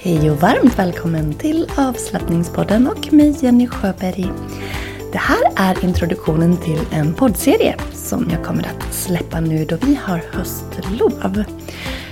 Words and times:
Hej 0.00 0.30
och 0.30 0.40
varmt 0.40 0.78
välkommen 0.78 1.34
till 1.34 1.70
avslappningspodden 1.76 2.86
och 2.86 3.12
mig 3.12 3.36
Jenny 3.40 3.66
Sjöberg. 3.66 4.32
Det 5.12 5.18
här 5.18 5.38
är 5.56 5.84
introduktionen 5.84 6.56
till 6.56 6.80
en 6.92 7.14
poddserie 7.14 7.76
som 7.92 8.30
jag 8.30 8.44
kommer 8.44 8.62
att 8.62 8.94
släppa 8.94 9.40
nu 9.40 9.64
då 9.64 9.76
vi 9.76 9.94
har 9.94 10.22
höstlov. 10.32 11.44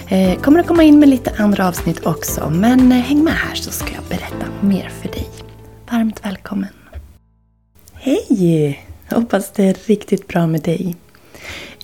Eh, 0.08 0.38
kommer 0.40 0.60
att 0.60 0.66
komma 0.66 0.82
in 0.82 0.98
med 0.98 1.08
lite 1.08 1.32
andra 1.38 1.68
avsnitt 1.68 2.06
också 2.06 2.50
men 2.50 2.92
eh, 2.92 2.98
häng 2.98 3.24
med 3.24 3.34
här 3.34 3.54
så 3.54 3.70
ska 3.70 3.94
jag 3.94 4.04
berätta 4.08 4.46
mer 4.60 4.88
för 4.88 5.08
dig. 5.08 5.28
Varmt 5.90 6.24
välkommen! 6.24 6.74
Hej! 7.92 8.86
Hoppas 9.10 9.52
det 9.52 9.64
är 9.64 9.76
riktigt 9.86 10.28
bra 10.28 10.46
med 10.46 10.62
dig. 10.62 10.96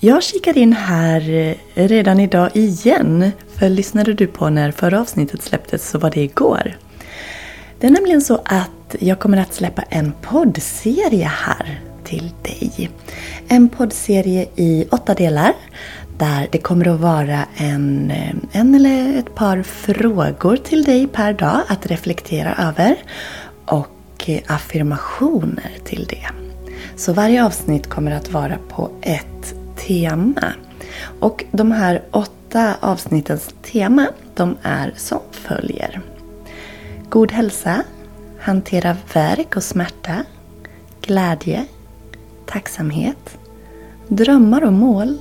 Jag 0.00 0.22
kikar 0.22 0.58
in 0.58 0.72
här 0.72 1.30
eh, 1.30 1.56
redan 1.88 2.20
idag 2.20 2.50
igen. 2.54 3.30
För 3.58 3.68
lyssnade 3.68 4.14
du 4.14 4.26
på 4.26 4.48
när 4.50 4.70
förra 4.70 5.00
avsnittet 5.00 5.42
släpptes 5.42 5.90
så 5.90 5.98
var 5.98 6.10
det 6.10 6.20
igår. 6.20 6.76
Det 7.80 7.86
är 7.86 7.90
nämligen 7.90 8.22
så 8.22 8.40
att 8.44 8.96
jag 8.98 9.18
kommer 9.18 9.38
att 9.38 9.54
släppa 9.54 9.82
en 9.82 10.12
poddserie 10.22 11.30
här 11.46 11.80
till 12.04 12.30
dig. 12.42 12.90
En 13.48 13.68
poddserie 13.68 14.46
i 14.56 14.86
åtta 14.90 15.14
delar 15.14 15.52
där 16.18 16.48
det 16.52 16.58
kommer 16.58 16.88
att 16.88 17.00
vara 17.00 17.46
en, 17.56 18.10
eh, 18.10 18.34
en 18.52 18.74
eller 18.74 19.18
ett 19.18 19.34
par 19.34 19.62
frågor 19.62 20.56
till 20.56 20.84
dig 20.84 21.06
per 21.06 21.32
dag 21.32 21.60
att 21.68 21.86
reflektera 21.86 22.54
över 22.54 22.96
och 23.64 24.24
eh, 24.26 24.40
affirmationer 24.46 25.70
till 25.84 26.06
det. 26.10 26.26
Så 26.96 27.12
varje 27.12 27.44
avsnitt 27.44 27.88
kommer 27.88 28.10
att 28.10 28.32
vara 28.32 28.58
på 28.68 28.90
ett 29.02 29.54
tema. 29.86 30.52
Och 31.20 31.44
de 31.52 31.72
här 31.72 32.02
åtta 32.10 32.76
avsnittens 32.80 33.54
tema 33.62 34.08
de 34.34 34.56
är 34.62 34.92
som 34.96 35.20
följer. 35.30 36.00
God 37.08 37.32
hälsa, 37.32 37.82
hantera 38.40 38.96
värk 39.14 39.56
och 39.56 39.62
smärta, 39.62 40.24
glädje, 41.00 41.66
tacksamhet, 42.46 43.38
drömmar 44.08 44.64
och 44.64 44.72
mål, 44.72 45.18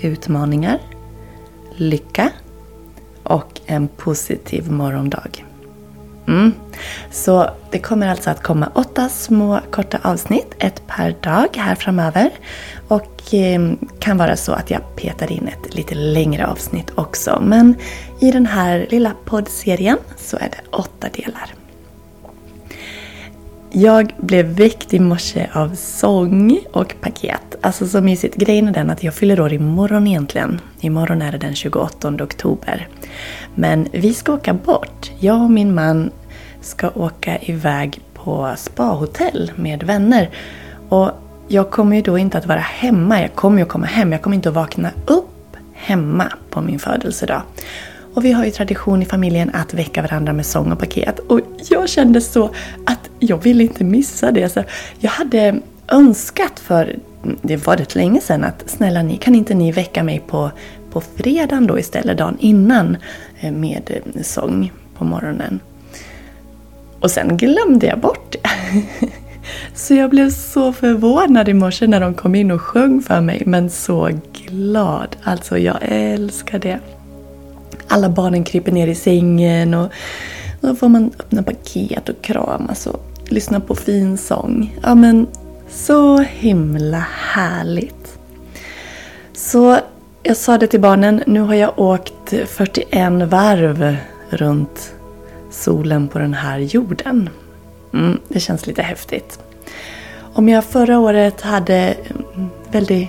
utmaningar, 0.00 0.80
lycka 1.76 2.30
och 3.22 3.60
en 3.66 3.88
positiv 3.88 4.70
morgondag. 4.70 5.30
Mm. 6.28 6.52
Så 7.10 7.50
det 7.70 7.78
kommer 7.78 8.08
alltså 8.08 8.30
att 8.30 8.42
komma 8.42 8.70
åtta 8.74 9.08
små 9.08 9.60
korta 9.70 9.98
avsnitt, 10.02 10.54
ett 10.58 10.86
per 10.86 11.14
dag 11.22 11.48
här 11.56 11.74
framöver. 11.74 12.30
Och 12.88 13.34
eh, 13.34 13.72
kan 13.98 14.18
vara 14.18 14.36
så 14.36 14.52
att 14.52 14.70
jag 14.70 14.96
petar 14.96 15.32
in 15.32 15.48
ett 15.48 15.74
lite 15.74 15.94
längre 15.94 16.46
avsnitt 16.46 16.90
också. 16.94 17.42
Men 17.44 17.74
i 18.20 18.30
den 18.30 18.46
här 18.46 18.86
lilla 18.90 19.12
poddserien 19.24 19.98
så 20.16 20.36
är 20.36 20.48
det 20.50 20.76
åtta 20.76 21.08
delar. 21.12 21.63
Jag 23.76 24.14
blev 24.16 24.46
väckt 24.46 24.94
i 24.94 24.98
morse 24.98 25.46
av 25.52 25.74
sång 25.74 26.58
och 26.72 26.94
paket. 27.00 27.56
Alltså 27.60 27.86
så 27.86 28.00
mysigt. 28.00 28.36
Grejen 28.36 28.68
är 28.68 28.72
den 28.72 28.90
att 28.90 29.02
jag 29.02 29.14
fyller 29.14 29.40
år 29.40 29.52
imorgon 29.52 30.06
egentligen. 30.06 30.60
Imorgon 30.80 31.22
är 31.22 31.32
det 31.32 31.38
den 31.38 31.54
28 31.54 32.08
oktober. 32.08 32.88
Men 33.54 33.88
vi 33.92 34.14
ska 34.14 34.32
åka 34.32 34.54
bort. 34.54 35.10
Jag 35.18 35.42
och 35.42 35.50
min 35.50 35.74
man 35.74 36.10
ska 36.60 36.90
åka 36.94 37.38
iväg 37.38 38.00
på 38.14 38.54
spahotell 38.56 39.52
med 39.56 39.82
vänner. 39.82 40.30
Och 40.88 41.10
jag 41.48 41.70
kommer 41.70 41.96
ju 41.96 42.02
då 42.02 42.18
inte 42.18 42.38
att 42.38 42.46
vara 42.46 42.58
hemma. 42.58 43.20
Jag 43.20 43.34
kommer 43.34 43.56
ju 43.58 43.62
att 43.62 43.68
komma 43.68 43.86
hem. 43.86 44.12
Jag 44.12 44.22
kommer 44.22 44.36
inte 44.36 44.48
att 44.48 44.54
vakna 44.54 44.90
upp 45.06 45.56
hemma 45.72 46.32
på 46.50 46.60
min 46.60 46.78
födelsedag. 46.78 47.42
Och 48.14 48.24
vi 48.24 48.32
har 48.32 48.44
ju 48.44 48.50
tradition 48.50 49.02
i 49.02 49.04
familjen 49.04 49.50
att 49.54 49.74
väcka 49.74 50.02
varandra 50.02 50.32
med 50.32 50.46
sång 50.46 50.72
och 50.72 50.78
paket. 50.78 51.18
Och 51.18 51.40
jag 51.70 51.88
kände 51.88 52.20
så 52.20 52.50
att 52.86 53.10
jag 53.18 53.42
ville 53.42 53.62
inte 53.62 53.84
missa 53.84 54.32
det. 54.32 54.48
Så 54.48 54.64
jag 54.98 55.10
hade 55.10 55.60
önskat 55.88 56.60
för, 56.60 56.96
det 57.42 57.66
var 57.66 57.76
rätt 57.76 57.94
länge 57.94 58.20
sedan, 58.20 58.44
att 58.44 58.70
snälla 58.70 59.02
ni, 59.02 59.16
kan 59.16 59.34
inte 59.34 59.54
ni 59.54 59.72
väcka 59.72 60.02
mig 60.02 60.22
på, 60.26 60.50
på 60.90 61.00
fredagen 61.00 61.66
då 61.66 61.78
istället, 61.78 62.18
dagen 62.18 62.36
innan, 62.40 62.96
eh, 63.40 63.52
med 63.52 63.90
eh, 64.14 64.22
sång 64.22 64.72
på 64.98 65.04
morgonen. 65.04 65.60
Och 67.00 67.10
sen 67.10 67.36
glömde 67.36 67.86
jag 67.86 68.00
bort 68.00 68.32
det. 68.32 68.48
Så 69.74 69.94
jag 69.94 70.10
blev 70.10 70.30
så 70.30 70.72
förvånad 70.72 71.48
i 71.48 71.54
morse 71.54 71.86
när 71.86 72.00
de 72.00 72.14
kom 72.14 72.34
in 72.34 72.50
och 72.50 72.60
sjöng 72.60 73.02
för 73.02 73.20
mig, 73.20 73.42
men 73.46 73.70
så 73.70 74.10
glad. 74.32 75.16
Alltså 75.22 75.58
jag 75.58 75.76
älskar 75.82 76.58
det. 76.58 76.78
Alla 77.88 78.08
barnen 78.08 78.44
kryper 78.44 78.72
ner 78.72 78.86
i 78.86 78.94
sängen 78.94 79.74
och 79.74 79.92
då 80.66 80.74
får 80.74 80.88
man 80.88 81.10
öppna 81.18 81.42
paket 81.42 82.08
och 82.08 82.22
kramas 82.22 82.86
och 82.86 83.00
lyssna 83.28 83.60
på 83.60 83.74
fin 83.74 84.18
sång. 84.18 84.78
Ja 84.82 84.94
men 84.94 85.26
så 85.70 86.18
himla 86.18 87.04
härligt. 87.10 88.18
Så 89.32 89.78
jag 90.22 90.36
sa 90.36 90.58
det 90.58 90.66
till 90.66 90.80
barnen, 90.80 91.22
nu 91.26 91.40
har 91.40 91.54
jag 91.54 91.78
åkt 91.78 92.34
41 92.46 93.28
varv 93.28 93.96
runt 94.30 94.94
solen 95.50 96.08
på 96.08 96.18
den 96.18 96.34
här 96.34 96.58
jorden. 96.58 97.30
Mm, 97.92 98.20
det 98.28 98.40
känns 98.40 98.66
lite 98.66 98.82
häftigt. 98.82 99.38
Om 100.34 100.48
jag 100.48 100.64
förra 100.64 100.98
året 100.98 101.40
hade 101.40 101.74
mm, 101.74 102.48
väldigt 102.70 103.08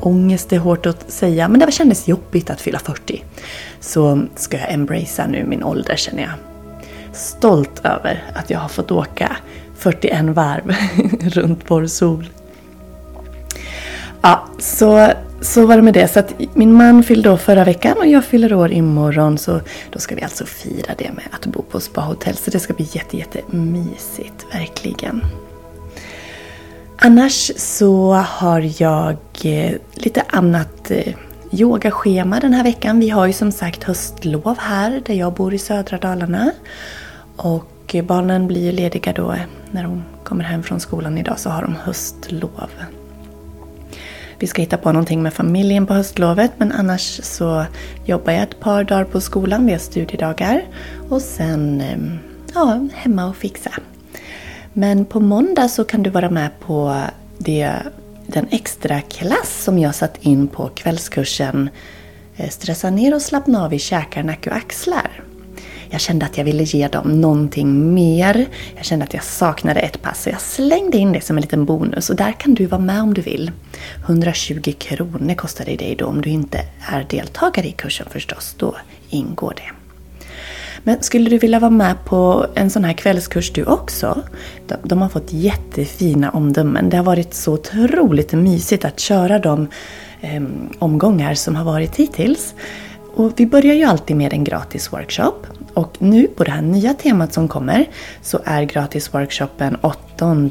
ångest, 0.00 0.48
det 0.48 0.56
är 0.56 0.60
hårt 0.60 0.86
att 0.86 1.10
säga, 1.10 1.48
men 1.48 1.60
det 1.60 1.72
kändes 1.72 2.08
jobbigt 2.08 2.50
att 2.50 2.60
fylla 2.60 2.78
40. 2.78 3.24
Så 3.80 4.22
ska 4.36 4.58
jag 4.58 4.72
embracea 4.72 5.26
nu 5.26 5.44
min 5.44 5.62
ålder 5.62 5.96
känner 5.96 6.22
jag. 6.22 6.45
Stolt 7.16 7.84
över 7.84 8.24
att 8.34 8.50
jag 8.50 8.58
har 8.58 8.68
fått 8.68 8.90
åka 8.90 9.36
41 9.78 10.24
varv 10.24 10.74
runt 11.34 11.60
vår 11.66 11.86
sol. 11.86 12.28
Ja, 14.22 14.46
så 14.58 15.12
så 15.40 15.66
var 15.66 15.76
det 15.76 15.82
med 15.82 15.94
det. 15.94 16.08
Så 16.08 16.18
att 16.18 16.32
min 16.54 16.72
man 16.72 17.02
fyllde 17.02 17.30
år 17.30 17.36
förra 17.36 17.64
veckan 17.64 17.96
och 17.98 18.06
jag 18.06 18.24
fyller 18.24 18.54
år 18.54 18.72
imorgon. 18.72 19.38
Så 19.38 19.60
då 19.90 19.98
ska 19.98 20.14
vi 20.14 20.22
alltså 20.22 20.46
fira 20.46 20.94
det 20.98 21.12
med 21.12 21.24
att 21.30 21.46
bo 21.46 21.62
på 21.62 21.80
spahotell. 21.80 22.36
Så 22.36 22.50
det 22.50 22.58
ska 22.58 22.74
bli 22.74 22.88
jätte, 22.92 23.16
jätte 23.16 23.40
mysigt, 23.50 24.46
verkligen. 24.52 25.24
Annars 26.98 27.52
så 27.56 28.12
har 28.12 28.82
jag 28.82 29.16
eh, 29.44 29.72
lite 29.94 30.22
annat 30.28 30.90
eh, 30.90 31.14
yogaschema 31.50 32.40
den 32.40 32.52
här 32.52 32.64
veckan. 32.64 33.00
Vi 33.00 33.08
har 33.08 33.26
ju 33.26 33.32
som 33.32 33.52
sagt 33.52 33.84
höstlov 33.84 34.58
här 34.58 35.02
där 35.06 35.14
jag 35.14 35.32
bor 35.32 35.54
i 35.54 35.58
södra 35.58 35.98
Dalarna. 35.98 36.50
Och 37.36 37.96
barnen 38.04 38.46
blir 38.46 38.64
ju 38.64 38.72
lediga 38.72 39.12
då 39.12 39.34
när 39.70 39.82
de 39.82 40.02
kommer 40.24 40.44
hem 40.44 40.62
från 40.62 40.80
skolan 40.80 41.18
idag 41.18 41.38
så 41.38 41.50
har 41.50 41.62
de 41.62 41.74
höstlov. 41.74 42.70
Vi 44.38 44.46
ska 44.46 44.62
hitta 44.62 44.76
på 44.76 44.92
någonting 44.92 45.22
med 45.22 45.34
familjen 45.34 45.86
på 45.86 45.94
höstlovet 45.94 46.52
men 46.56 46.72
annars 46.72 47.20
så 47.22 47.64
jobbar 48.04 48.32
jag 48.32 48.42
ett 48.42 48.60
par 48.60 48.84
dagar 48.84 49.04
på 49.04 49.20
skolan, 49.20 49.66
vi 49.66 49.72
har 49.72 49.78
studiedagar. 49.78 50.64
Och 51.08 51.22
sen 51.22 51.80
ehm, 51.80 52.18
ja, 52.54 52.88
hemma 52.94 53.26
och 53.26 53.36
fixa. 53.36 53.70
Men 54.72 55.04
på 55.04 55.20
måndag 55.20 55.68
så 55.68 55.84
kan 55.84 56.02
du 56.02 56.10
vara 56.10 56.30
med 56.30 56.50
på 56.60 57.02
det, 57.38 57.72
den 58.26 58.46
extra 58.50 59.00
klass 59.00 59.64
som 59.64 59.78
jag 59.78 59.94
satt 59.94 60.18
in 60.20 60.48
på 60.48 60.70
kvällskursen 60.74 61.70
eh, 62.36 62.48
Stressa 62.50 62.90
ner 62.90 63.14
och 63.14 63.22
slappna 63.22 63.64
av 63.64 63.74
i 63.74 63.78
käkar, 63.78 64.22
nacke 64.22 64.50
och 64.50 64.56
axlar. 64.56 65.22
Jag 65.90 66.00
kände 66.00 66.26
att 66.26 66.38
jag 66.38 66.44
ville 66.44 66.62
ge 66.62 66.88
dem 66.88 67.20
någonting 67.20 67.94
mer. 67.94 68.46
Jag 68.76 68.84
kände 68.84 69.04
att 69.04 69.14
jag 69.14 69.24
saknade 69.24 69.80
ett 69.80 70.02
pass 70.02 70.22
så 70.22 70.30
jag 70.30 70.40
slängde 70.40 70.98
in 70.98 71.12
det 71.12 71.20
som 71.20 71.36
en 71.36 71.40
liten 71.40 71.64
bonus 71.64 72.10
och 72.10 72.16
där 72.16 72.32
kan 72.32 72.54
du 72.54 72.66
vara 72.66 72.80
med 72.80 73.02
om 73.02 73.14
du 73.14 73.22
vill. 73.22 73.50
120 74.06 74.72
kronor 74.78 75.34
kostar 75.34 75.64
det 75.64 75.76
dig 75.76 75.96
då 75.96 76.06
om 76.06 76.22
du 76.22 76.30
inte 76.30 76.60
är 76.92 77.06
deltagare 77.10 77.66
i 77.66 77.72
kursen 77.72 78.06
förstås. 78.10 78.54
Då 78.58 78.76
ingår 79.10 79.54
det. 79.56 79.76
Men 80.86 81.02
skulle 81.02 81.30
du 81.30 81.38
vilja 81.38 81.58
vara 81.58 81.70
med 81.70 82.04
på 82.04 82.46
en 82.54 82.70
sån 82.70 82.84
här 82.84 82.92
kvällskurs 82.92 83.50
du 83.52 83.64
också? 83.64 84.22
De, 84.82 85.02
har 85.02 85.08
fått 85.08 85.32
jättefina 85.32 86.30
omdömen. 86.30 86.90
Det 86.90 86.96
har 86.96 87.04
varit 87.04 87.34
så 87.34 87.52
otroligt 87.52 88.32
mysigt 88.32 88.84
att 88.84 89.00
köra 89.00 89.38
de 89.38 89.68
eh, 90.20 90.42
omgångar 90.78 91.34
som 91.34 91.56
har 91.56 91.64
varit 91.64 91.96
hittills. 91.96 92.54
Och 93.14 93.32
vi 93.36 93.46
börjar 93.46 93.74
ju 93.74 93.84
alltid 93.84 94.16
med 94.16 94.32
en 94.32 94.44
gratis 94.44 94.92
workshop. 94.92 95.46
Och 95.76 95.96
nu 95.98 96.26
på 96.26 96.44
det 96.44 96.50
här 96.50 96.62
nya 96.62 96.94
temat 96.94 97.32
som 97.32 97.48
kommer 97.48 97.88
så 98.22 98.40
är 98.44 98.62
gratisworkshopen 98.62 99.76
8 99.80 100.48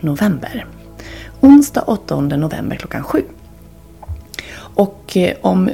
november. 0.00 0.66
Onsdag 1.40 1.82
8 1.86 2.20
november 2.20 2.76
klockan 2.76 3.04
7. 3.04 3.22
Och 4.74 5.16
eh, 5.16 5.36
om 5.40 5.70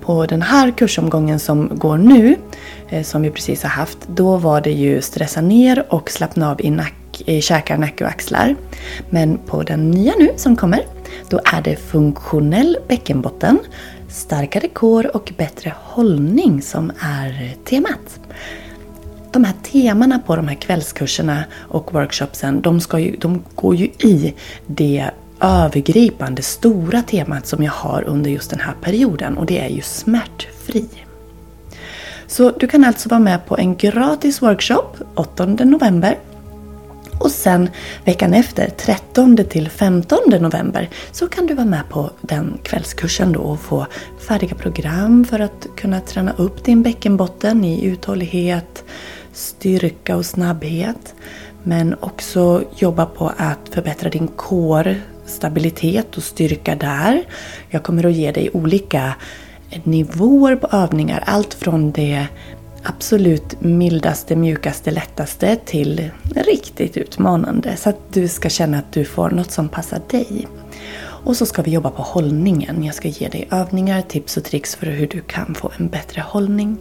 på 0.00 0.26
den 0.26 0.42
här 0.42 0.70
kursomgången 0.70 1.38
som 1.38 1.70
går 1.78 1.98
nu, 1.98 2.36
eh, 2.88 3.02
som 3.02 3.22
vi 3.22 3.30
precis 3.30 3.62
har 3.62 3.70
haft, 3.70 3.98
då 4.08 4.36
var 4.36 4.60
det 4.60 4.72
ju 4.72 5.02
stressa 5.02 5.40
ner 5.40 5.84
och 5.88 6.10
slappna 6.10 6.50
av 6.50 6.60
i, 6.60 6.70
nack, 6.70 7.22
i 7.26 7.42
käkar, 7.42 7.78
nacke 7.78 8.04
och 8.04 8.10
axlar. 8.10 8.56
Men 9.10 9.38
på 9.38 9.62
den 9.62 9.90
nya 9.90 10.12
nu 10.18 10.30
som 10.36 10.56
kommer, 10.56 10.86
då 11.28 11.40
är 11.44 11.62
det 11.62 11.76
funktionell 11.76 12.76
bäckenbotten, 12.88 13.58
starkare 14.10 14.68
kår 14.68 15.16
och 15.16 15.32
bättre 15.36 15.74
hållning 15.82 16.62
som 16.62 16.92
är 17.00 17.54
temat. 17.64 18.20
de 19.32 19.44
här 19.44 19.54
temana 19.62 20.18
på 20.18 20.36
de 20.36 20.48
här 20.48 20.54
kvällskurserna 20.54 21.44
och 21.58 21.94
workshopsen, 21.94 22.60
de, 22.60 22.80
ska 22.80 22.98
ju, 22.98 23.16
de 23.16 23.44
går 23.54 23.74
ju 23.74 23.84
i 23.84 24.34
det 24.66 25.10
övergripande 25.40 26.42
stora 26.42 27.02
temat 27.02 27.46
som 27.46 27.64
jag 27.64 27.72
har 27.72 28.02
under 28.02 28.30
just 28.30 28.50
den 28.50 28.60
här 28.60 28.74
perioden 28.80 29.38
och 29.38 29.46
det 29.46 29.58
är 29.58 29.68
ju 29.68 29.82
smärtfri. 29.82 30.88
Så 32.26 32.50
du 32.50 32.66
kan 32.66 32.84
alltså 32.84 33.08
vara 33.08 33.20
med 33.20 33.46
på 33.46 33.58
en 33.58 33.76
gratis 33.76 34.42
workshop 34.42 34.96
8 35.14 35.46
november 35.46 36.18
och 37.20 37.30
sen 37.30 37.70
veckan 38.04 38.34
efter, 38.34 38.70
13 38.76 39.36
till 39.36 39.68
15 39.68 40.18
november, 40.40 40.88
så 41.12 41.28
kan 41.28 41.46
du 41.46 41.54
vara 41.54 41.66
med 41.66 41.88
på 41.88 42.10
den 42.20 42.58
kvällskursen 42.62 43.32
då 43.32 43.40
och 43.40 43.60
få 43.60 43.86
färdiga 44.18 44.54
program 44.54 45.24
för 45.24 45.40
att 45.40 45.66
kunna 45.76 46.00
träna 46.00 46.32
upp 46.36 46.64
din 46.64 46.82
bäckenbotten 46.82 47.64
i 47.64 47.84
uthållighet, 47.84 48.84
styrka 49.32 50.16
och 50.16 50.26
snabbhet. 50.26 51.14
Men 51.62 51.94
också 52.00 52.62
jobba 52.76 53.06
på 53.06 53.32
att 53.36 53.68
förbättra 53.70 54.10
din 54.10 54.28
core, 54.28 54.96
stabilitet 55.26 56.16
och 56.16 56.22
styrka 56.22 56.74
där. 56.74 57.22
Jag 57.68 57.82
kommer 57.82 58.06
att 58.06 58.12
ge 58.12 58.32
dig 58.32 58.50
olika 58.52 59.14
nivåer 59.84 60.56
på 60.56 60.68
övningar. 60.76 61.22
Allt 61.26 61.54
från 61.54 61.92
det 61.92 62.26
absolut 62.82 63.60
mildaste, 63.60 64.36
mjukaste, 64.36 64.90
lättaste 64.90 65.56
till 65.56 66.10
riktigt 66.34 66.96
utmanande. 66.96 67.76
Så 67.76 67.90
att 67.90 68.12
du 68.12 68.28
ska 68.28 68.48
känna 68.48 68.78
att 68.78 68.92
du 68.92 69.04
får 69.04 69.30
något 69.30 69.50
som 69.50 69.68
passar 69.68 70.00
dig. 70.10 70.48
Och 71.24 71.36
så 71.36 71.46
ska 71.46 71.62
vi 71.62 71.70
jobba 71.70 71.90
på 71.90 72.02
hållningen. 72.02 72.84
Jag 72.84 72.94
ska 72.94 73.08
ge 73.08 73.28
dig 73.28 73.48
övningar, 73.50 74.02
tips 74.02 74.36
och 74.36 74.44
tricks 74.44 74.76
för 74.76 74.86
hur 74.86 75.06
du 75.06 75.20
kan 75.20 75.54
få 75.54 75.70
en 75.78 75.88
bättre 75.88 76.20
hållning. 76.20 76.78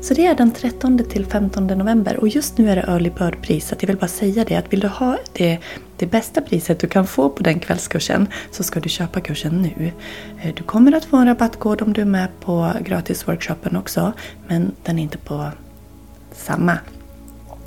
Så 0.00 0.14
det 0.14 0.26
är 0.26 0.34
den 0.34 0.50
13 0.50 0.98
till 0.98 1.26
15 1.26 1.66
november 1.66 2.16
och 2.16 2.28
just 2.28 2.58
nu 2.58 2.70
är 2.70 2.76
det 2.76 2.82
early 2.82 3.10
bird-pris. 3.10 3.68
Så 3.68 3.74
jag 3.80 3.86
vill 3.86 3.96
bara 3.96 4.08
säga 4.08 4.44
det 4.44 4.56
att 4.56 4.72
vill 4.72 4.80
du 4.80 4.88
ha 4.88 5.18
det, 5.32 5.58
det 5.96 6.06
bästa 6.06 6.40
priset 6.40 6.78
du 6.78 6.86
kan 6.86 7.06
få 7.06 7.28
på 7.28 7.42
den 7.42 7.60
kvällskursen 7.60 8.26
så 8.50 8.62
ska 8.62 8.80
du 8.80 8.88
köpa 8.88 9.20
kursen 9.20 9.62
nu. 9.62 9.92
Eh, 10.42 10.54
du 10.54 10.62
kommer 10.62 10.92
att 10.92 11.04
få 11.04 11.16
en 11.16 11.26
rabattkod 11.26 11.82
om 11.82 11.92
du 11.92 12.00
är 12.00 12.04
med 12.04 12.28
på 12.40 12.72
gratisworkshopen 12.84 13.76
också 13.76 14.12
men 14.48 14.72
den 14.82 14.98
är 14.98 15.02
inte 15.02 15.18
på 15.18 15.48
samma 16.32 16.78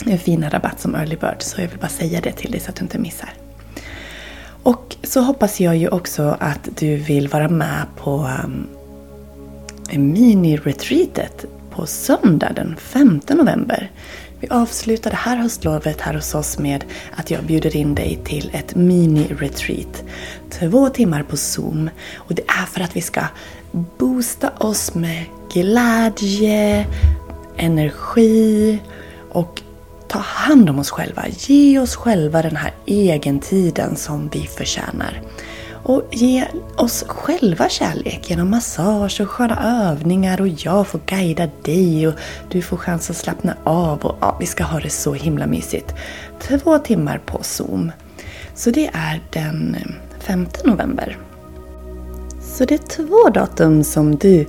eh, 0.07 0.19
fina 0.19 0.49
rabatt 0.49 0.79
som 0.79 0.95
early 0.95 1.15
bird 1.15 1.37
så 1.39 1.61
jag 1.61 1.67
vill 1.67 1.79
bara 1.79 1.87
säga 1.87 2.21
det 2.21 2.31
till 2.31 2.51
dig 2.51 2.59
så 2.59 2.69
att 2.69 2.75
du 2.75 2.81
inte 2.81 2.99
missar. 2.99 3.33
Och 4.63 4.95
så 5.03 5.21
hoppas 5.21 5.59
jag 5.59 5.77
ju 5.77 5.87
också 5.87 6.37
att 6.39 6.69
du 6.79 6.95
vill 6.95 7.27
vara 7.27 7.49
med 7.49 7.85
på 7.97 8.29
um, 8.45 8.67
mini-retreatet 9.91 11.45
på 11.71 11.85
söndag 11.85 12.51
den 12.55 12.75
5 12.75 13.21
november. 13.29 13.91
Vi 14.39 14.47
avslutar 14.47 15.11
det 15.11 15.17
här 15.17 15.37
höstlovet 15.37 16.01
här 16.01 16.13
hos 16.13 16.35
oss 16.35 16.59
med 16.59 16.85
att 17.15 17.31
jag 17.31 17.43
bjuder 17.43 17.75
in 17.75 17.95
dig 17.95 18.19
till 18.23 18.51
ett 18.53 18.75
mini-retreat. 18.75 20.03
Två 20.49 20.89
timmar 20.89 21.23
på 21.23 21.37
Zoom. 21.37 21.89
Och 22.15 22.35
det 22.35 22.41
är 22.41 22.65
för 22.65 22.81
att 22.81 22.95
vi 22.95 23.01
ska 23.01 23.21
boosta 23.71 24.49
oss 24.57 24.95
med 24.95 25.25
glädje, 25.53 26.85
energi 27.57 28.79
och 29.29 29.61
ta 30.07 30.19
hand 30.19 30.69
om 30.69 30.79
oss 30.79 30.91
själva. 30.91 31.25
Ge 31.29 31.79
oss 31.79 31.95
själva 31.95 32.41
den 32.41 32.55
här 32.55 32.73
egentiden 32.85 33.95
som 33.95 34.29
vi 34.33 34.39
förtjänar. 34.39 35.21
Och 35.83 36.03
ge 36.11 36.47
oss 36.77 37.03
själva 37.07 37.69
kärlek 37.69 38.29
genom 38.29 38.49
massage 38.49 39.21
och 39.21 39.29
sköna 39.29 39.89
övningar 39.91 40.41
och 40.41 40.47
jag 40.47 40.87
får 40.87 40.99
guida 41.05 41.49
dig 41.63 42.07
och 42.07 42.13
du 42.49 42.61
får 42.61 42.77
chans 42.77 43.09
att 43.09 43.17
slappna 43.17 43.55
av 43.63 43.99
och 43.99 44.17
ja, 44.21 44.37
vi 44.39 44.45
ska 44.45 44.63
ha 44.63 44.79
det 44.79 44.89
så 44.89 45.13
himla 45.13 45.47
mysigt. 45.47 45.93
Två 46.39 46.77
timmar 46.77 47.21
på 47.25 47.43
Zoom. 47.43 47.91
Så 48.53 48.69
det 48.69 48.89
är 48.93 49.21
den 49.29 49.77
5 50.19 50.47
november. 50.63 51.17
Så 52.41 52.65
det 52.65 52.73
är 52.73 53.05
två 53.05 53.29
datum 53.29 53.83
som 53.83 54.15
du 54.15 54.45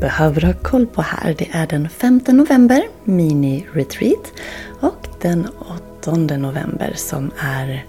behöver 0.00 0.42
ha 0.42 0.52
koll 0.52 0.86
på 0.86 1.02
här. 1.02 1.34
Det 1.38 1.48
är 1.52 1.66
den 1.66 1.88
5 1.88 2.20
november, 2.26 2.82
mini-retreat, 3.04 4.32
och 4.80 5.08
den 5.20 5.48
8 6.02 6.16
november 6.16 6.92
som 6.96 7.30
är 7.38 7.86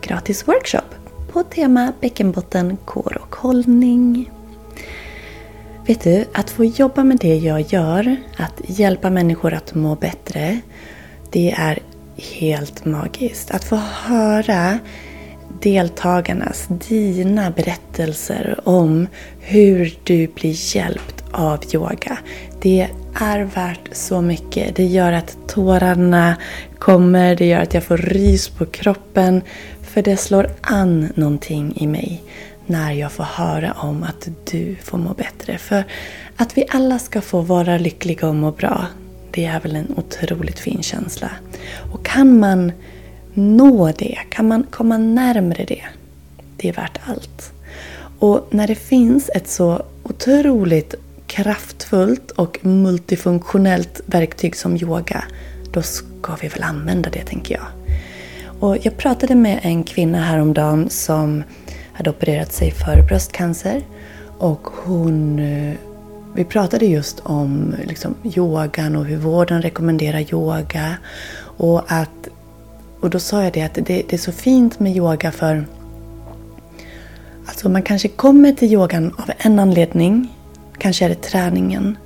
gratis 0.00 0.48
workshop 0.48 1.03
på 1.34 1.42
tema 1.42 1.92
bäckenbotten, 2.00 2.76
kår 2.84 3.18
och 3.22 3.36
hållning. 3.36 4.30
Vet 5.86 6.00
du, 6.04 6.24
att 6.34 6.50
få 6.50 6.64
jobba 6.64 7.04
med 7.04 7.18
det 7.18 7.36
jag 7.36 7.60
gör, 7.60 8.16
att 8.36 8.60
hjälpa 8.64 9.10
människor 9.10 9.54
att 9.54 9.74
må 9.74 9.94
bättre, 9.94 10.60
det 11.30 11.50
är 11.50 11.78
helt 12.16 12.84
magiskt. 12.84 13.50
Att 13.50 13.64
få 13.64 13.76
höra 13.76 14.78
deltagarnas, 15.62 16.66
dina 16.88 17.50
berättelser 17.50 18.60
om 18.64 19.06
hur 19.40 19.98
du 20.04 20.26
blir 20.26 20.76
hjälpt 20.76 21.24
av 21.32 21.58
yoga. 21.72 22.18
Det 22.62 22.88
är 23.20 23.40
värt 23.44 23.88
så 23.92 24.20
mycket. 24.20 24.76
Det 24.76 24.84
gör 24.84 25.12
att 25.12 25.36
tårarna 25.48 26.36
kommer, 26.78 27.36
det 27.36 27.46
gör 27.46 27.60
att 27.60 27.74
jag 27.74 27.84
får 27.84 27.96
rys 27.96 28.48
på 28.48 28.66
kroppen. 28.66 29.42
För 29.94 30.02
det 30.02 30.16
slår 30.16 30.50
an 30.60 31.12
någonting 31.14 31.76
i 31.76 31.86
mig 31.86 32.22
när 32.66 32.92
jag 32.92 33.12
får 33.12 33.24
höra 33.24 33.72
om 33.72 34.02
att 34.02 34.28
du 34.50 34.76
får 34.82 34.98
må 34.98 35.14
bättre. 35.14 35.58
För 35.58 35.84
att 36.36 36.56
vi 36.56 36.64
alla 36.70 36.98
ska 36.98 37.20
få 37.20 37.40
vara 37.40 37.78
lyckliga 37.78 38.28
och 38.28 38.34
må 38.34 38.50
bra, 38.50 38.86
det 39.30 39.44
är 39.44 39.60
väl 39.60 39.76
en 39.76 39.94
otroligt 39.96 40.58
fin 40.58 40.82
känsla. 40.82 41.30
Och 41.92 42.04
kan 42.04 42.38
man 42.38 42.72
nå 43.34 43.92
det, 43.98 44.18
kan 44.28 44.48
man 44.48 44.62
komma 44.70 44.98
närmre 44.98 45.64
det, 45.64 45.84
det 46.56 46.68
är 46.68 46.72
värt 46.72 46.98
allt. 47.04 47.52
Och 48.18 48.48
när 48.50 48.66
det 48.66 48.74
finns 48.74 49.30
ett 49.34 49.48
så 49.48 49.82
otroligt 50.02 50.94
kraftfullt 51.26 52.30
och 52.30 52.58
multifunktionellt 52.64 54.00
verktyg 54.06 54.56
som 54.56 54.76
yoga, 54.76 55.24
då 55.72 55.82
ska 55.82 56.36
vi 56.40 56.48
väl 56.48 56.62
använda 56.62 57.10
det 57.10 57.24
tänker 57.24 57.54
jag. 57.54 57.83
Och 58.64 58.78
jag 58.82 58.96
pratade 58.96 59.34
med 59.34 59.60
en 59.62 59.84
kvinna 59.84 60.18
häromdagen 60.18 60.90
som 60.90 61.42
hade 61.92 62.10
opererat 62.10 62.52
sig 62.52 62.70
för 62.70 63.02
bröstcancer. 63.02 63.82
Och 64.38 64.66
hon, 64.84 65.38
eh, 65.38 65.74
vi 66.34 66.44
pratade 66.44 66.86
just 66.86 67.20
om 67.20 67.74
liksom, 67.84 68.14
yogan 68.36 68.96
och 68.96 69.04
hur 69.04 69.16
vården 69.16 69.62
rekommenderar 69.62 70.34
yoga. 70.34 70.96
Och, 71.56 71.92
att, 71.92 72.28
och 73.00 73.10
då 73.10 73.18
sa 73.18 73.44
jag 73.44 73.52
det 73.52 73.62
att 73.62 73.74
det, 73.74 73.82
det 73.82 74.12
är 74.12 74.18
så 74.18 74.32
fint 74.32 74.80
med 74.80 74.96
yoga 74.96 75.32
för 75.32 75.66
Alltså 77.46 77.68
man 77.68 77.82
kanske 77.82 78.08
kommer 78.08 78.52
till 78.52 78.72
yogan 78.72 79.14
av 79.18 79.30
en 79.38 79.58
anledning. 79.58 80.28
Kanske 80.78 81.04
är 81.04 81.08
det 81.08 81.22
träningen. 81.22 81.96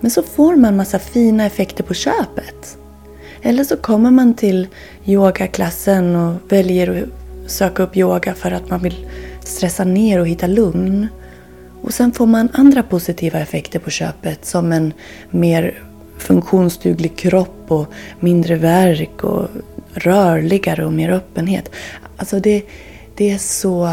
Men 0.00 0.10
så 0.10 0.22
får 0.22 0.56
man 0.56 0.76
massa 0.76 0.98
fina 0.98 1.46
effekter 1.46 1.84
på 1.84 1.94
köpet. 1.94 2.77
Eller 3.42 3.64
så 3.64 3.76
kommer 3.76 4.10
man 4.10 4.34
till 4.34 4.66
yogaklassen 5.06 6.16
och 6.16 6.52
väljer 6.52 7.02
att 7.02 7.50
söka 7.50 7.82
upp 7.82 7.96
yoga 7.96 8.34
för 8.34 8.50
att 8.50 8.70
man 8.70 8.82
vill 8.82 9.06
stressa 9.44 9.84
ner 9.84 10.20
och 10.20 10.28
hitta 10.28 10.46
lugn. 10.46 11.08
Och 11.82 11.94
sen 11.94 12.12
får 12.12 12.26
man 12.26 12.48
andra 12.52 12.82
positiva 12.82 13.38
effekter 13.38 13.78
på 13.78 13.90
köpet 13.90 14.44
som 14.44 14.72
en 14.72 14.92
mer 15.30 15.82
funktionsduglig 16.18 17.16
kropp 17.16 17.64
och 17.68 17.86
mindre 18.20 18.56
värk 18.56 19.24
och 19.24 19.48
rörligare 19.94 20.86
och 20.86 20.92
mer 20.92 21.10
öppenhet. 21.10 21.70
Alltså 22.16 22.40
det, 22.40 22.62
det, 23.16 23.30
är 23.30 23.38
så, 23.38 23.90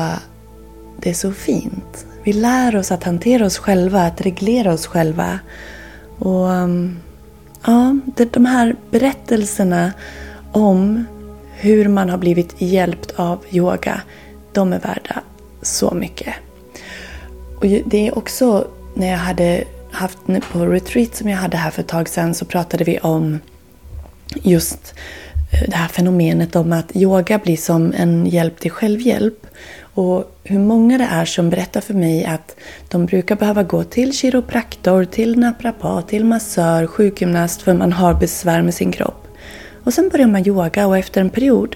det 0.97 1.09
är 1.09 1.13
så 1.13 1.31
fint. 1.31 2.05
Vi 2.23 2.33
lär 2.33 2.75
oss 2.75 2.91
att 2.91 3.03
hantera 3.03 3.45
oss 3.45 3.57
själva, 3.57 4.01
att 4.01 4.21
reglera 4.21 4.73
oss 4.73 4.87
själva. 4.87 5.39
Och 6.19 6.49
um, 6.49 6.99
Ja, 7.65 7.95
de 8.31 8.45
här 8.45 8.75
berättelserna 8.91 9.93
om 10.51 11.05
hur 11.53 11.87
man 11.87 12.09
har 12.09 12.17
blivit 12.17 12.61
hjälpt 12.61 13.11
av 13.15 13.45
yoga, 13.51 14.01
de 14.53 14.73
är 14.73 14.79
värda 14.79 15.21
så 15.61 15.91
mycket. 15.91 16.33
Och 17.57 17.65
det 17.85 18.07
är 18.07 18.17
också 18.17 18.67
när 18.93 19.07
jag 19.07 19.17
hade 19.17 19.63
haft 19.91 20.17
på 20.51 20.65
retreat 20.65 21.15
som 21.15 21.29
jag 21.29 21.37
hade 21.37 21.57
här 21.57 21.71
för 21.71 21.81
ett 21.81 21.87
tag 21.87 22.09
sedan 22.09 22.33
så 22.33 22.45
pratade 22.45 22.83
vi 22.83 22.99
om 22.99 23.39
just 24.33 24.93
eh, 25.53 25.69
det 25.69 25.75
här 25.75 25.87
fenomenet 25.87 26.55
om 26.55 26.73
att 26.73 26.95
yoga 26.95 27.37
blir 27.37 27.57
som 27.57 27.93
en 27.97 28.25
hjälp 28.25 28.59
till 28.59 28.71
självhjälp. 28.71 29.47
Och 29.81 30.34
hur 30.47 30.59
många 30.59 30.97
det 30.97 31.03
är 31.03 31.25
som 31.25 31.49
berättar 31.49 31.81
för 31.81 31.93
mig 31.93 32.25
att 32.25 32.55
de 32.89 33.05
brukar 33.05 33.35
behöva 33.35 33.63
gå 33.63 33.83
till 33.83 34.13
kiropraktor, 34.13 35.05
till 35.05 35.39
naprapat, 35.39 36.07
till 36.07 36.25
massör, 36.25 36.87
sjukgymnast 36.87 37.61
för 37.61 37.73
man 37.73 37.93
har 37.93 38.13
besvär 38.13 38.61
med 38.61 38.73
sin 38.73 38.91
kropp. 38.91 39.27
Och 39.83 39.93
sen 39.93 40.09
börjar 40.09 40.27
man 40.27 40.47
yoga 40.47 40.87
och 40.87 40.97
efter 40.97 41.21
en 41.21 41.29
period 41.29 41.75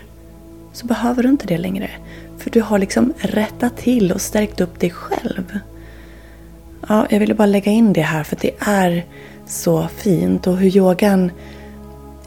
så 0.73 0.87
behöver 0.87 1.23
du 1.23 1.29
inte 1.29 1.47
det 1.47 1.57
längre. 1.57 1.89
För 2.37 2.49
du 2.49 2.61
har 2.61 2.79
liksom 2.79 3.13
rättat 3.17 3.77
till 3.77 4.11
och 4.11 4.21
stärkt 4.21 4.61
upp 4.61 4.79
dig 4.79 4.89
själv. 4.89 5.59
Ja, 6.87 7.07
jag 7.09 7.19
ville 7.19 7.33
bara 7.33 7.45
lägga 7.45 7.71
in 7.71 7.93
det 7.93 8.01
här 8.01 8.23
för 8.23 8.37
det 8.41 8.51
är 8.59 9.05
så 9.45 9.87
fint 9.87 10.47
och 10.47 10.57
hur 10.57 10.77
yogan 10.77 11.31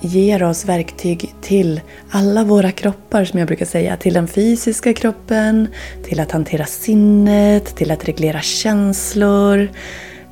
ger 0.03 0.43
oss 0.43 0.65
verktyg 0.65 1.35
till 1.41 1.81
alla 2.11 2.45
våra 2.45 2.71
kroppar 2.71 3.25
som 3.25 3.39
jag 3.39 3.49
brukar 3.49 3.67
säga. 3.67 3.97
Till 3.97 4.15
den 4.15 4.29
fysiska 4.29 4.93
kroppen, 4.93 5.69
till 6.05 6.21
att 6.21 6.33
hantera 6.33 6.67
sinnet, 6.67 7.77
till 7.77 7.91
att 7.91 8.09
reglera 8.09 8.41
känslor, 8.41 9.69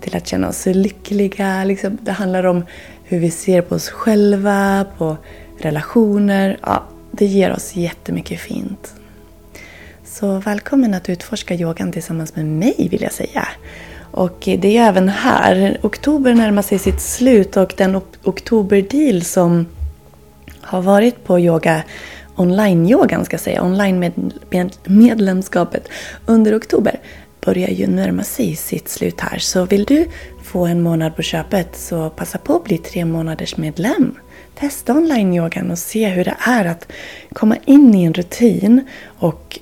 till 0.01 0.17
att 0.17 0.27
känna 0.27 0.49
oss 0.49 0.67
lyckliga. 0.67 1.65
Liksom, 1.65 1.99
det 2.03 2.13
handlar 2.13 2.45
om 2.45 2.65
hur 3.05 3.19
vi 3.19 3.31
ser 3.31 3.63
på 3.63 3.75
oss 3.75 3.89
själva, 3.89 4.87
på 4.99 5.17
relationer. 5.59 6.59
Ja, 6.63 6.85
det 7.11 7.27
ger 7.27 7.53
oss 7.53 7.77
jättemycket 7.77 8.41
fint. 8.41 8.95
Så 10.05 10.39
välkommen 10.39 10.95
att 10.95 11.09
utforska 11.09 11.55
yogan 11.55 11.93
tillsammans 11.93 12.37
med 12.37 12.47
mig 12.47 12.89
vill 12.91 13.03
jag 13.03 13.13
säga. 13.13 13.49
Och 14.11 14.39
det 14.43 14.77
är 14.77 14.89
även 14.89 15.09
här. 15.09 15.79
Oktober 15.83 16.35
närmar 16.35 16.63
sig 16.63 16.79
sitt 16.79 17.01
slut 17.01 17.57
och 17.57 17.75
den 17.77 18.01
oktoberdeal 18.25 19.23
som 19.23 19.67
har 20.61 20.83
varit 20.83 21.25
på 21.25 21.41
yoga 21.41 21.83
online-yogan 22.37 23.25
ska 23.25 23.35
jag 23.35 23.41
säga, 23.41 23.63
online-medlemskapet 23.63 25.89
under 26.27 26.59
oktober 26.59 27.01
börjar 27.45 27.69
ju 27.69 27.87
närma 27.87 28.23
sig 28.23 28.57
sitt 28.57 28.89
slut 28.89 29.21
här. 29.21 29.39
Så 29.39 29.65
vill 29.65 29.85
du 29.85 30.07
få 30.43 30.67
en 30.67 30.83
månad 30.83 31.17
på 31.17 31.23
köpet 31.23 31.77
så 31.77 32.11
passa 32.11 32.39
på 32.39 32.57
att 32.57 32.65
bli 32.65 32.79
tre 32.79 33.05
månaders 33.05 33.57
medlem. 33.57 34.15
Testa 34.55 34.93
online-yogan 34.93 35.71
och 35.71 35.79
se 35.79 36.09
hur 36.09 36.25
det 36.25 36.37
är 36.41 36.65
att 36.65 36.93
komma 37.33 37.57
in 37.65 37.95
i 37.95 38.05
en 38.05 38.15
rutin 38.15 38.87
och 39.19 39.59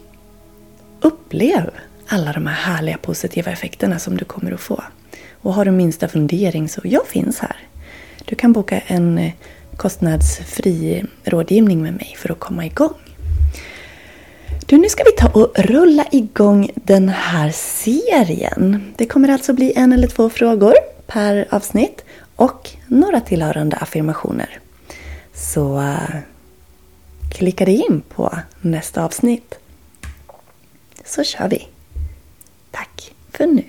upplev 1.00 1.70
alla 2.08 2.32
de 2.32 2.46
här 2.46 2.54
härliga 2.54 2.98
positiva 2.98 3.52
effekterna 3.52 3.98
som 3.98 4.16
du 4.16 4.24
kommer 4.24 4.52
att 4.52 4.60
få. 4.60 4.82
Och 5.42 5.54
har 5.54 5.64
du 5.64 5.70
minsta 5.70 6.08
fundering 6.08 6.68
så 6.68 6.80
jag 6.84 7.06
finns 7.06 7.38
här. 7.38 7.56
Du 8.24 8.34
kan 8.34 8.52
boka 8.52 8.80
en 8.86 9.18
eh, 9.18 9.32
kostnadsfri 9.76 11.04
rådgivning 11.24 11.82
med 11.82 11.94
mig 11.94 12.14
för 12.18 12.32
att 12.32 12.40
komma 12.40 12.66
igång. 12.66 12.94
Du, 14.66 14.78
nu 14.78 14.88
ska 14.88 15.04
vi 15.04 15.12
ta 15.12 15.28
och 15.28 15.52
rulla 15.58 16.06
igång 16.10 16.70
den 16.74 17.08
här 17.08 17.50
serien. 17.54 18.94
Det 18.96 19.06
kommer 19.06 19.28
alltså 19.28 19.52
bli 19.52 19.72
en 19.76 19.92
eller 19.92 20.08
två 20.08 20.30
frågor 20.30 20.74
per 21.06 21.48
avsnitt 21.50 22.04
och 22.36 22.70
några 22.86 23.20
tillhörande 23.20 23.76
affirmationer. 23.76 24.58
Så 25.34 25.78
uh, 25.78 26.16
klicka 27.32 27.64
dig 27.64 27.84
in 27.88 28.02
på 28.08 28.38
nästa 28.60 29.04
avsnitt. 29.04 29.54
Så 31.04 31.24
kör 31.24 31.48
vi! 31.48 31.68
Tack 32.70 33.12
för 33.32 33.46
nu! 33.46 33.64